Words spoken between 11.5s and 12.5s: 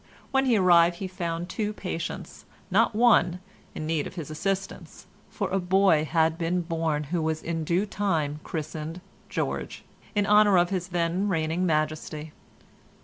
majesty.